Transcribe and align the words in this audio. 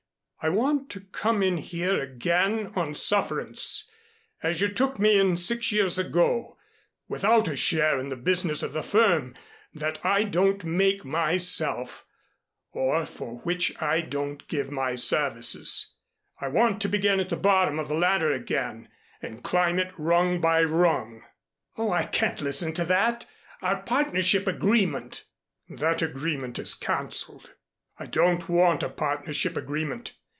I 0.43 0.49
want 0.49 0.89
to 0.89 1.01
come 1.01 1.43
in 1.43 1.57
here 1.57 2.01
again 2.01 2.73
on 2.75 2.95
sufferance, 2.95 3.87
as 4.41 4.59
you 4.59 4.69
took 4.69 4.97
me 4.97 5.19
in 5.19 5.37
six 5.37 5.71
years 5.71 5.99
ago, 5.99 6.57
without 7.07 7.47
a 7.47 7.55
share 7.55 7.99
in 7.99 8.09
the 8.09 8.15
business 8.15 8.63
of 8.63 8.73
the 8.73 8.81
firm 8.81 9.35
that 9.71 9.99
I 10.03 10.23
don't 10.23 10.63
make 10.63 11.05
myself 11.05 12.07
or 12.71 13.05
for 13.05 13.37
which 13.41 13.79
I 13.79 14.01
don't 14.01 14.47
give 14.47 14.71
my 14.71 14.95
services. 14.95 15.93
I 16.39 16.47
want 16.47 16.81
to 16.81 16.89
begin 16.89 17.19
at 17.19 17.29
the 17.29 17.37
bottom 17.37 17.77
of 17.77 17.87
the 17.87 17.93
ladder 17.93 18.31
again 18.31 18.89
and 19.21 19.43
climb 19.43 19.77
it 19.77 19.93
rung 19.95 20.41
by 20.41 20.63
rung." 20.63 21.21
"Oh, 21.77 21.91
I 21.91 22.05
can't 22.05 22.41
listen 22.41 22.73
to 22.73 22.85
that. 22.85 23.27
Our 23.61 23.83
partnership 23.83 24.47
agreement" 24.47 25.23
"That 25.69 26.01
agreement 26.01 26.57
is 26.57 26.73
canceled. 26.73 27.51
I 27.99 28.07
don't 28.07 28.49
want 28.49 28.81
a 28.81 28.89
partnership 28.89 29.55
agreement. 29.55 30.13